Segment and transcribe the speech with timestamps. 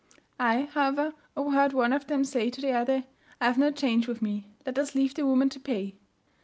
[0.39, 3.03] I, however, overheard one of them say to the other
[3.39, 5.93] "I have no change with me, let us leave the woman to pay."